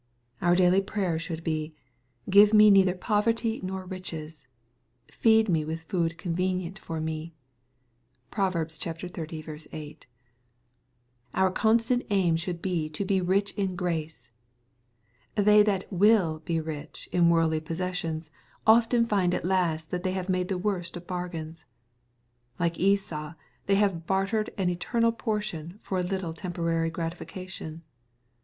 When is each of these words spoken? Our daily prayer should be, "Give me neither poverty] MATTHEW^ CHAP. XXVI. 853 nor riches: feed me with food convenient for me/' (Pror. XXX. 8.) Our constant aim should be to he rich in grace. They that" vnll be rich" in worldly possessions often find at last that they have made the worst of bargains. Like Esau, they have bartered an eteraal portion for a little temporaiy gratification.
Our 0.41 0.55
daily 0.55 0.81
prayer 0.81 1.19
should 1.19 1.43
be, 1.43 1.75
"Give 2.27 2.55
me 2.55 2.71
neither 2.71 2.95
poverty] 2.95 3.61
MATTHEW^ 3.61 3.61
CHAP. 3.61 3.61
XXVI. 3.61 3.63
853 3.67 3.67
nor 3.67 3.85
riches: 3.85 4.47
feed 5.11 5.47
me 5.47 5.63
with 5.63 5.83
food 5.83 6.17
convenient 6.17 6.79
for 6.79 6.99
me/' 6.99 7.33
(Pror. 8.31 8.65
XXX. 8.65 9.67
8.) 9.71 10.07
Our 11.35 11.51
constant 11.51 12.07
aim 12.09 12.35
should 12.35 12.63
be 12.63 12.89
to 12.89 13.05
he 13.07 13.21
rich 13.21 13.51
in 13.51 13.75
grace. 13.75 14.31
They 15.35 15.61
that" 15.61 15.87
vnll 15.91 16.43
be 16.45 16.59
rich" 16.59 17.07
in 17.11 17.29
worldly 17.29 17.59
possessions 17.59 18.31
often 18.65 19.05
find 19.05 19.35
at 19.35 19.45
last 19.45 19.91
that 19.91 20.01
they 20.01 20.13
have 20.13 20.29
made 20.29 20.47
the 20.47 20.57
worst 20.57 20.97
of 20.97 21.05
bargains. 21.05 21.65
Like 22.57 22.79
Esau, 22.79 23.35
they 23.67 23.75
have 23.75 24.07
bartered 24.07 24.49
an 24.57 24.73
eteraal 24.75 25.15
portion 25.15 25.79
for 25.83 25.99
a 25.99 26.01
little 26.01 26.33
temporaiy 26.33 26.91
gratification. 26.91 27.83